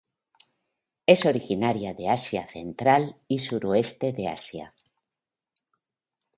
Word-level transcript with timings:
Es 1.05 1.27
originaria 1.27 1.93
de 1.93 2.09
Asia 2.09 2.47
Central 2.47 3.17
y 3.27 3.37
Suroeste 3.37 4.11
de 4.13 4.29
Asia. 4.29 4.71